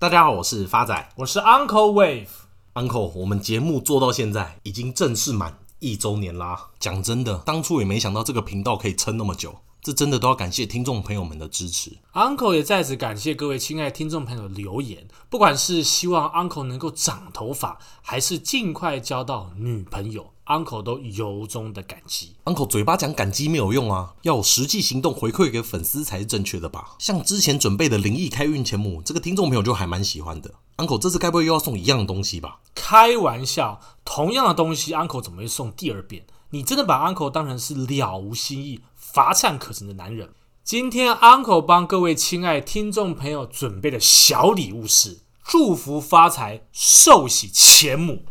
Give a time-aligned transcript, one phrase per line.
[0.00, 2.28] 大家好，我是发仔，我是 Uncle Wave。
[2.74, 6.68] Uncle，我们节目做到现在已经正式满一周年啦。
[6.78, 9.56] 讲真的，当初也没想到这个频道可以撑那么久。
[9.82, 22.34] 这真的都要感谢听众朋友们的支持，Uncle 也在此感谢各位亲爱的听众朋友的留言，不管是希望 Uncle 能够长头发，还是尽快交到女朋友，Uncle 都由衷的感激。
[22.44, 26.96] Uncle 嘴巴讲感激没有用啊，要有实际行动回馈给粉丝才是正确的吧？
[26.98, 30.52] 像之前准备的灵异开运钱母，这个听众朋友就还蛮喜欢的。
[30.78, 32.60] Uncle 这次该不会又要送一样的东西吧？
[32.74, 36.26] 开玩笑，同样的东西，Uncle 怎么会送第二遍？
[36.50, 38.80] 你真的把 Uncle 当成是了无新意？
[38.96, 40.30] 乏善可陈的男人。
[40.64, 48.22] 今天 Uncle 帮各位亲爱听众朋友准备的小礼物是祝福发财、寿喜钱母。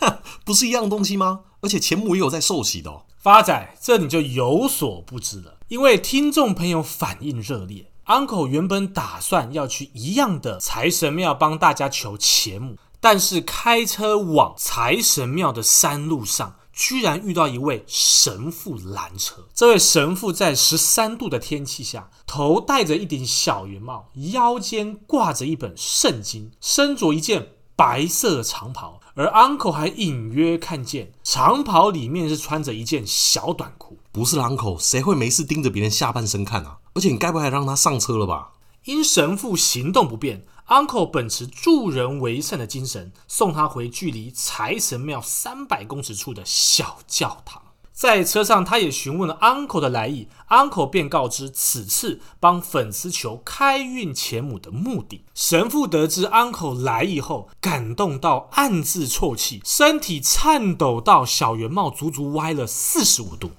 [0.44, 1.40] 不是一样东西吗？
[1.60, 3.04] 而且钱母也有在受洗的哦。
[3.18, 5.58] 发仔，这你就有所不知了。
[5.68, 16.56] 因为听众朋友反应热烈，Uncle 原本打算要去一样的财神庙帮大家求钱母，但是开车往财神庙的山路上。
[16.72, 19.46] 居然遇到一位神父拦车。
[19.52, 28.99] 这位神父在十三度的天气下，头戴着一顶小圆帽，腰间挂着一本圣经，身着一件白色长袍。
[29.14, 33.98] 而 Uncle 还隐约看见长袍里面是穿着一件小短裤。
[34.12, 36.78] 不是 Uncle，谁会没事盯着别人下半身看啊？
[36.94, 38.50] 而且你该不会还让他上车了吧？
[38.84, 40.44] 因神父行动不便。
[40.68, 47.60] Uncle 本持助人为善的精神，送他回距离财神庙三百公尺处的小教堂。
[48.00, 55.22] 在车上，他也询问了 Uncle 的来意，Uncle 便告知此次帮粉丝求开运钱母的目的。
[55.34, 63.50] 神父得知 Uncle 来意后，感动到暗自啜泣，身体颤抖到小圆帽足足歪了四十五度。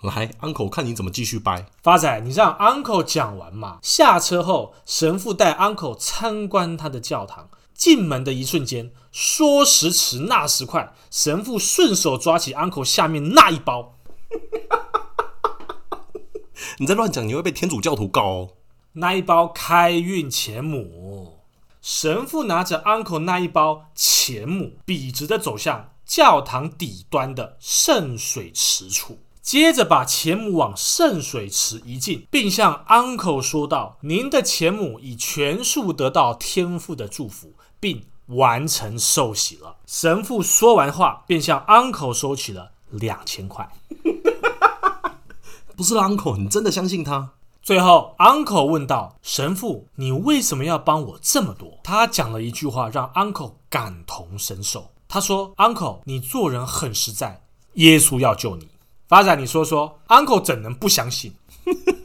[0.00, 1.66] 来，Uncle，看你怎么继续掰。
[1.82, 3.76] 发仔，你让 Uncle 讲完嘛。
[3.82, 7.50] 下车后，神父带 Uncle 参观他的教堂。
[7.76, 13.98] 进门的一瞬间，说时迟，那时快，神父顺手抓起 Uncle 下面那一包。
[16.78, 18.48] 你在乱讲，你会被天主教徒告哦。
[18.94, 21.40] 那一包开运钱母，
[21.82, 29.18] 神父拿着 Uncle 那一包钱母，笔直的走向教堂底端的圣水池处。
[29.42, 43.68] 接着把钱母往圣水池一进，并向 Uncle 说道：“您的钱母已全数得到天父的祝福，并完成受洗了。”神父说完话，便向 Uncle 收取了两千块。
[45.76, 47.32] 不是 Uncle，你真的相信他？
[47.62, 54.92] 最后，Uncle 问道：“神父，你为什么要帮我这么多？”他讲了一句话，让 Uncle 感同身受。
[55.08, 57.42] 他说：“Uncle，你做人很实在，
[57.74, 58.68] 耶稣要救你。”
[59.08, 61.34] 发展，你说说，Uncle 怎能不相信？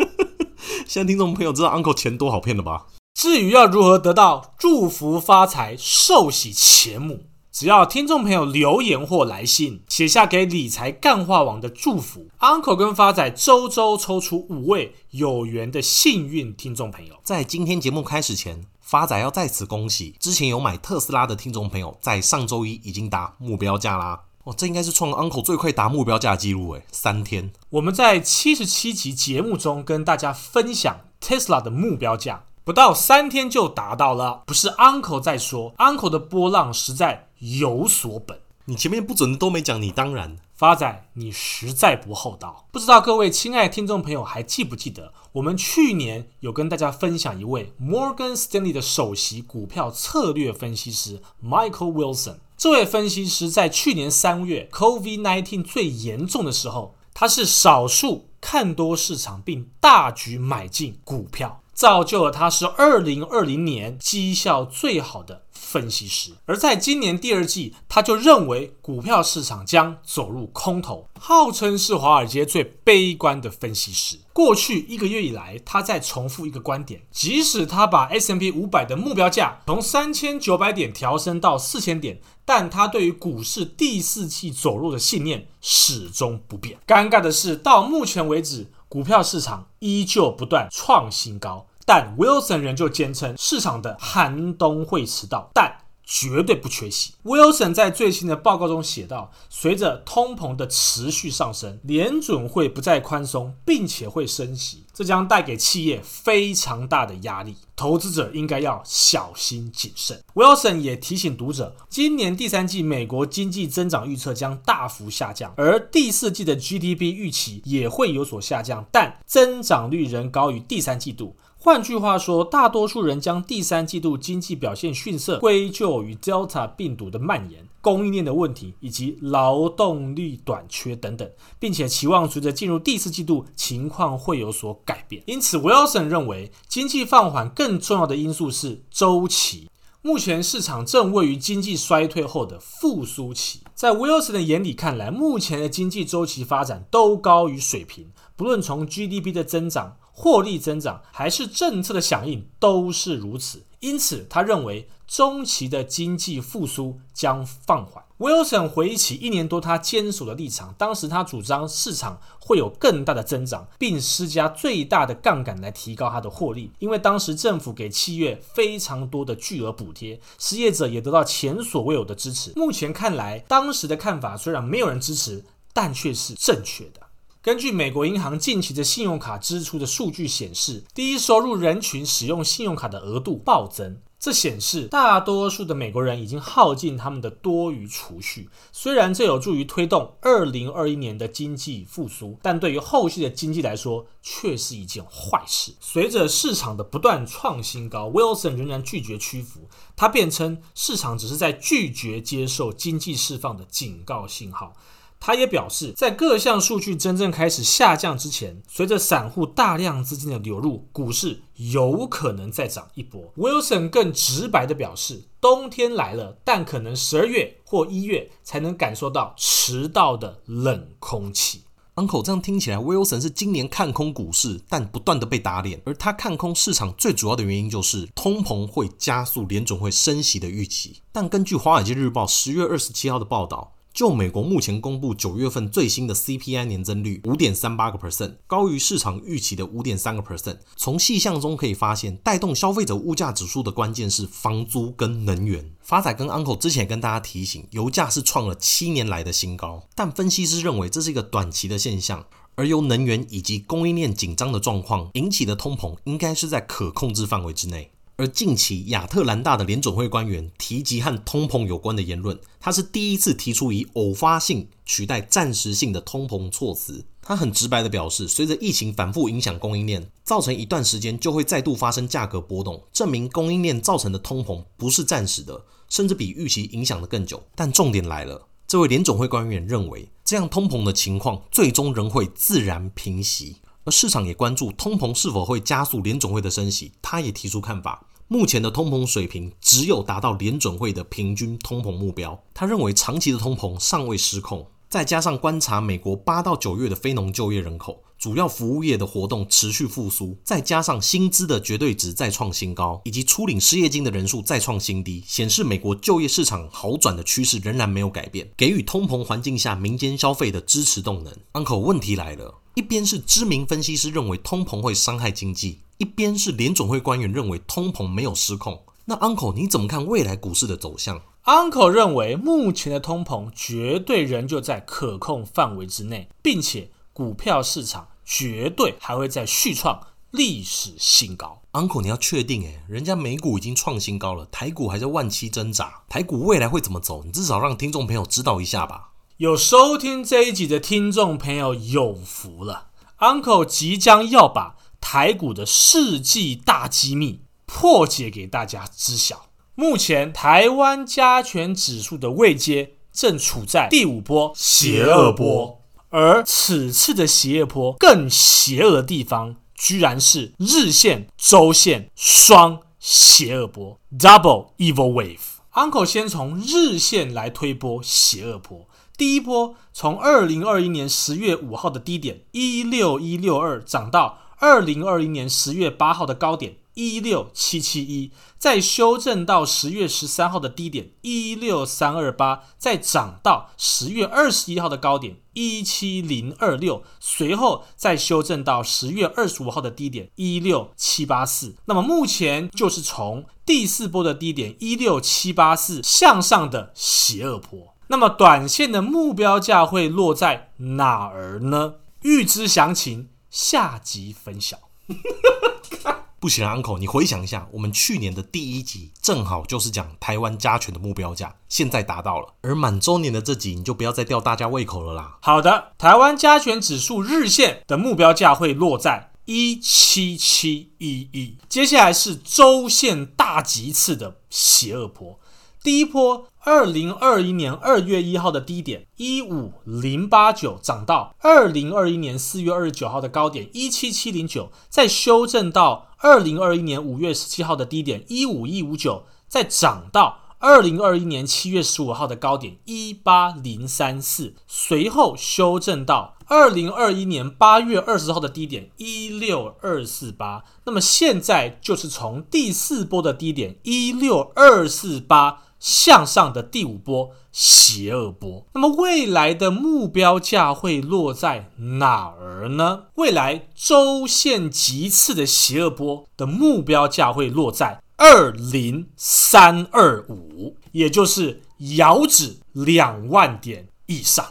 [0.85, 2.87] 现在听众朋友知道 Uncle 钱多好骗了吧？
[3.21, 7.19] 至于要如何得到祝福发财、寿喜钱母，
[7.51, 17.13] 只要听众朋友留言或来信，写下给理财干话王的祝福，Uncle 跟发仔周周抽出五位有缘的幸运听众朋友。
[17.23, 24.21] 在今天节目开始前，发仔要在此恭喜之前有买特斯拉的听众朋友，在上周一已经达目标价啦。
[24.45, 27.51] 哦，这应该是创 Uncle 最快达目标价记录诶，三天。
[27.69, 34.43] 我们在七十七集节目中跟大家分享 Tesla 的目标价，不到三天就达到了。
[34.45, 38.39] 不是 Uncle 在说，Uncle 的波浪实在有所本。
[38.65, 40.37] 你前面不准的都没讲，你当然。
[40.53, 42.67] 发仔，你实在不厚道。
[42.71, 52.35] 不知道各位亲爱的听众朋友还记不记得，我们去年有跟大家分享一位 Morgan Stanley 的首席股票策略分析师 Michael Wilson。
[52.55, 74.19] 这位分析师在去年三月 COVID-19 最严重的时候，他是少数看多市场并大举买进股票，造就了他是二零二零年绩效最好的分析师，而在今年第二季，他就认为股票市场将走入空头，号称是华尔街最悲观的分析师。
[74.31, 86.77] 过去一个月以来，他在重复一个观点：即使他把 S&P 500的目标价从三千九百点调升到四千点，但他对于股市第四季走弱的信念始终不变。
[86.85, 91.65] 尴尬的是，到目前为止，股票市场依旧不断创新高。
[91.85, 97.13] 但 Wilson 仍旧坚称市场的寒冬会迟到，但绝对不缺席。
[97.23, 107.55] Wilson 在最新的报告中写道：“随着通膨的持续上升，联准会不再宽松，并且会升息，这将带给企业非常大的压力。
[107.77, 121.37] 投资者应该要小心谨慎。” Wilson 也提醒读者，今年第三季美国经济增长预测将大幅下降，而第四季的 GDP 预期也会有所下降，但增长率仍高于第三季度。
[121.63, 131.29] 换句话说，大多数人将第三季度经济表现逊色归咎于 Delta 病毒的蔓延、供应链的问题以及劳动力短缺等等，
[131.59, 135.21] 并且期望随着进入第四季度，情况会有所改变。
[135.27, 139.69] 因此，Wilson 认为经济放缓更重要的因素是周期。
[140.01, 153.63] 目前市场正位于经济衰退后的复苏期，在 Wilson 的眼里看来，目前的经济周期发展都高于水平，不论从 GDP 的增长、获利增长，还是政策的响应，都是如此。
[153.79, 158.03] 因此，他认为中期的经济复苏将放缓。
[158.19, 166.71] Wilson 回忆起一年多他坚守的立场，当时他主张市场会有更大的增长，并施加最大的杠杆来提高他的获利。
[166.77, 172.53] 因为当时政府给企业非常多的巨额补贴，失业者也得到前所未有的支持。
[172.55, 175.43] 目前看来，当时的看法虽然没有人支持，
[175.73, 177.00] 但却是正确的。
[177.43, 183.97] 根据美国银行近期的信用卡支出的数据显示，低收入人群使用信用卡的额度暴增。
[184.19, 188.47] 这显示大多数的美国人已经耗尽他们的多余储蓄。
[188.71, 195.73] 虽然这有助于推动2021年的经济复苏，但对于后续的经济来说却是一件坏事。
[195.79, 199.61] 随着市场的不断创新高，Wilson 仍然拒绝屈服。
[199.95, 204.75] 他辩称，市场只是在拒绝接受经济释放的警告信号。
[205.23, 213.31] 他也表示，在各项数据真正开始下降之前，随着散户大量资金的流入，股市有可能再涨一波。
[213.37, 221.65] Wilson 更直白地表示，冬天来了，但可能十二月或一月才能感受到迟到的冷空气。
[221.93, 225.79] Uncle，这样听起来，Wilson 是今年看空股市，但不断地被打脸。
[225.85, 231.03] 而他看空市场最主要的原因就是通膨会加速联准会升息的预期。
[231.11, 233.73] 但根据《华尔街日报》十月二十七号的报道。
[233.93, 240.57] 就美国目前公布九月份最新的 CPI 年增率五点三八个 percent，高于市场预期的五点三个 percent。
[240.75, 245.71] 从细项中可以发现，带动消费者物价指数的关键是房租跟能源。
[245.81, 257.91] 发仔跟 Uncle 之前跟大家提醒，油价是创了七年来的新高，但分析师认为这是一个短期的现象，而由能源以及供应链紧张的状况引起的通膨，应该是在可控制范围之内。
[258.21, 267.03] 而近期亚特兰大的联总会官员提及和通膨有关的言论，他是第一次提出以偶发性取代暂时性的通膨措辞。
[267.23, 277.41] 他很直白地表示，随着疫情反复影响供应链，造成一段时间就会再度发生价格波动，证明供应链造成的通膨不是暂时的，甚至比预期影响的更久。
[277.55, 283.55] 但重点来了，这位联总会官员认为，这样通膨的情况最终仍会自然平息。
[283.83, 288.05] 而市场也关注通膨是否会加速联总会的升息，他也提出看法。
[288.31, 292.41] 目前的通膨水平只有达到联准会的平均通膨目标。
[292.53, 311.35] 他认为长期的通膨尚未失控，再加上观察美国八到九月的非农就业人口、主要服务业的活动持续复苏，再加上薪资的绝对值再创新高，以及初领失业金的人数再创新低，显示美国就业市场好转的趋势仍然没有改变，给予通膨环境下民间消费的支持动能。
[311.51, 315.79] Uncle，问题来了，一边是知名分析师认为通膨会伤害经济。
[315.97, 331.61] 一边是联总会官员认为通膨没有失控，那 Uncle 你怎么看未来股市的走向？Uncle 认为目前的通膨绝对仍旧在可控范围之内，并且股票市场绝对还会再续创历史新高。
[331.73, 337.21] Uncle 你要确定诶，人家美股已经创新高了，台股还在万七挣扎，台股未来会怎么走？
[337.23, 339.10] 你至少让听众朋友知道一下吧。
[339.41, 344.75] 有收听这一集的听众朋友有福了，Uncle 即将要把。
[344.99, 349.47] 台股的世纪大机密破解给大家知晓。
[349.73, 365.39] 目前台湾加权指数的位阶正处在第五波邪恶波，而此次的邪恶波更邪恶的地方，居然是日线、周线双邪恶波 （Double Evil Wave）。
[365.73, 368.87] Uncle 先从日线来推波邪恶波。
[369.21, 374.39] 第一波从二零二一年十月五号的低点一六一六二涨到。
[374.57, 391.75] 二零二零年十月八号的高点一六七七一，再修正到十月十三号的低点一六三二八，再涨到十月二十一号的高点一七零二六，随后再修正到十月二十五号的低点一六七八四。
[391.85, 397.93] 那么目前就是从第四波的低点一六七八四向上的邪恶波。
[398.11, 401.93] 那么短线的目标价会落在哪儿呢？
[402.23, 403.29] 预知详情。
[403.49, 404.77] 下集分享。
[406.37, 412.53] 不行啊，Uncle，你回想一下，我们去年的第一集正好就是讲台湾加权的目标价，现在达到了。
[412.63, 415.37] 而满周年的这集，你就不要再吊大家胃口了啦。
[415.41, 421.57] 好的，台湾加权指数日线的目标价会落在一七七一一。
[421.69, 425.39] 接下来是周线大级次的邪恶波。
[425.83, 450.63] 第一波，二零二一年二月一号的低点一五零八九，涨到二零二一年四月二十九号的高点一七七零九，再修正到二零二一年五月十七号的低点一五一五九，再涨到二零二一年七月十五号的高点一八零三四，随后修正到二零二一年八月二十号的低点一六二四八。
[450.85, 455.63] 那么现在就是从第四波的低点一六二四八。
[455.81, 463.05] 向上的第五波邪恶波，那么未来的目标价会落在哪儿呢？
[463.15, 471.63] 未来周线急刺的邪恶波的目标价会落在二零三二五，也就是
[471.97, 474.45] 遥指两万点以上。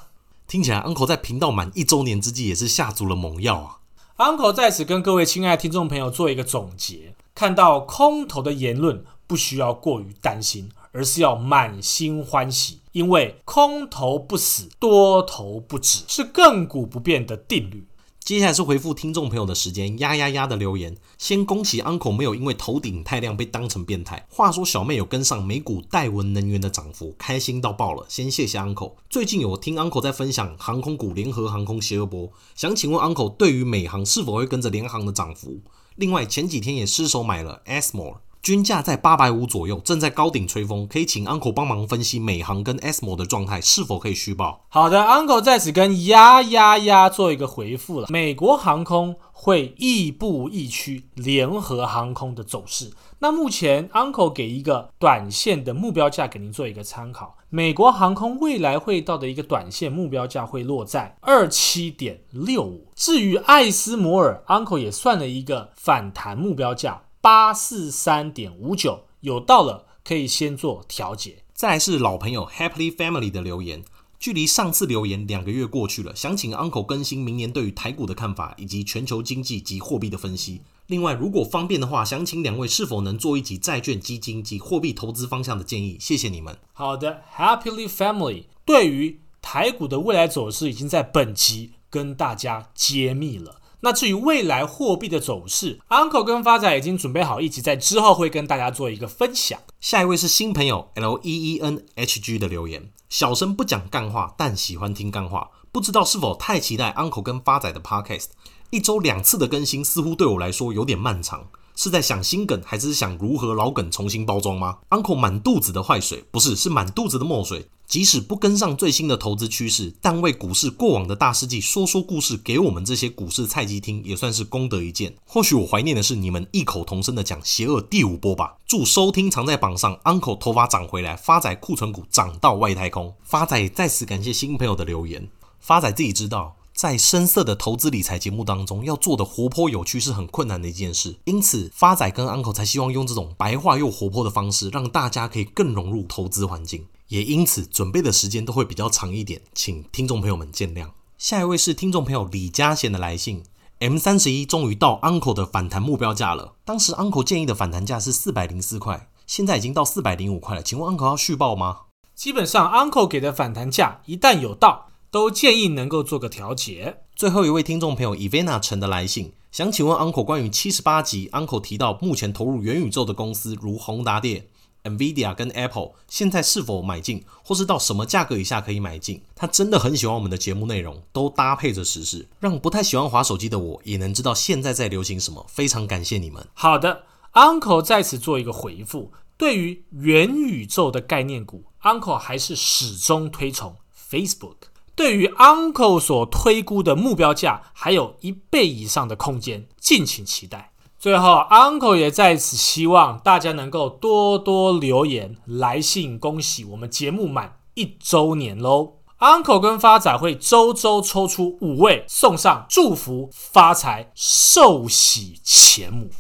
[0.49, 3.79] 听起来，Uncle 在频道满一周年之际也是下足了猛药啊
[4.17, 10.69] ！Uncle 在此跟各位亲爱的听众朋友做一个总结：看到空头的言论，不需要过于担心。
[10.93, 17.85] 而是要满心欢喜，因为空头不死，多头不止，是亘古不变的定律。
[18.23, 20.97] 接下来是回复听众朋友的时间，呀呀呀的留言。
[21.19, 24.25] 先恭喜 Uncle 没有因为头顶太亮被当成变态。
[24.29, 28.05] 话说小妹有跟上美股戴文能源的涨幅，开心到爆了。
[28.09, 28.93] 先谢谢 Uncle。
[29.09, 35.61] 最近有听 Uncle 在分享航空股联合航空邪恶波，想请问 Uncle 对于美航是否会跟着联航的涨幅？
[35.97, 38.17] 另外前几天也失手买了 ASML。
[38.43, 44.65] 均价在八百五左右，正在高顶吹风，可以请 Uncle 帮忙分析美航跟 SMO 的状态是否可以续报？
[44.69, 48.07] 好的，Uncle 在此跟呀呀呀做一个回复了。
[48.09, 52.91] 美国航空会亦步亦趋联合航空的走势。
[53.19, 62.87] 那目前 Uncle 给一个短线的目标价给您做一个参考，美国航空未来会到的一个短线目标价会落在二七点六五。
[62.97, 67.03] 至于艾斯摩尔，Uncle 也算了一个反弹目标价。
[67.21, 71.45] 八四三点五九有到了，可以先做调节。
[71.53, 73.85] 再来是老朋友 Happily Family 的留言，
[74.19, 80.63] 距离上次留言两个月过去了，想请 Uncle 更新明年对于台股的看法，以及全球经济及货币的分析。
[80.87, 85.99] 另外，如果方便的话，想请两位是否能做一集债券基金及货币投资方向的建议？
[86.01, 86.59] 谢谢你们。
[86.73, 93.60] 好的，Happily Family 对于台股的未来走势，已经在本集跟大家揭秘了。
[93.83, 99.59] 那至于未来货币的走势，Uncle 跟发仔已经准备好一起在之后会跟大家做一个分享。
[99.81, 108.27] 下一位是新朋友 L E E N H G 的留言：小生不讲干话，但喜欢听干话，不知道是否太期待 Uncle 跟发仔的 Podcast，
[108.71, 111.49] 一周两次的更新似乎对我来说有点漫长。
[111.77, 117.71] 是在想新梗，还是想如何老梗重新包装吗？Uncle 满肚子的坏水，不是，是满肚子的墨水。
[117.91, 125.13] 即使不跟上最新的投资趋势，但为股市过往的大事记说说故事，给我们这些股市菜鸡听，也算是功德一件。
[125.27, 128.59] 或许我怀念的是你们异口同声的讲邪恶第五波吧。
[128.65, 133.13] 祝收听藏在榜上，Uncle 头发长回来，发仔库存股涨到外太空。
[133.25, 135.29] 发仔再次感谢新朋友的留言。
[135.59, 136.55] 发仔自己知道。
[136.73, 150.91] 在深色的投资理财节目当中，要做的活泼有趣是很困难的一件事，因此发仔跟 Uncle 才希望用这种白话又活泼的方式，让大家可以更融入投资环境，也因此准备的时间都会比较长一点，请听众朋友们见谅。
[151.19, 153.43] 下一位是听众朋友李嘉贤的来信
[153.81, 161.81] ，M 三十一终于到 Uncle 的反弹目标价了，当时 Uncle 建议的反弹价是四百零四块，现在已经到四百零五块了，请问 Uncle 要续报吗？
[162.15, 164.87] 基本上 Uncle 给的反弹价一旦有到。
[165.13, 166.99] 都建议能够做个调节。
[167.17, 174.47] 最后一位听众朋友 Evana 陈的来信，想请问 Uncle 关于七十八集 Uncle 提到目前投入元宇宙的公司如宏达电、
[174.85, 179.23] NVIDIA 跟 Apple，现在是否买进，或是到什么价格以下可以买进？
[179.35, 185.45] 他真的很喜欢我们的节目内容，都搭配着时事，让不太喜欢滑手机的我也能知道现在在流行什么。
[185.49, 186.47] 非常感谢你们。
[186.55, 189.13] 好的，Uncle 在此做一个回复。
[189.37, 193.77] 对于元宇宙的概念股，Uncle 还是始终推崇
[194.11, 194.57] Facebook。
[194.95, 200.70] 对于 Uncle 所推估的目标价，还有一倍以上的空间，敬请期待。
[201.01, 216.11] 最后，Uncle 也在此希望大家能够多多留言来信，恭喜我们节目满一周年喽！Uncle 跟发仔会周周抽出五位，送上祝福发财、寿喜钱母。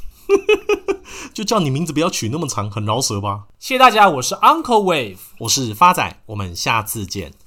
[1.34, 3.42] 就叫你名字不要取那么长，很饶舌吧？
[3.58, 7.34] 谢谢大家，我是 Uncle Wave，我是发仔，我们下次见。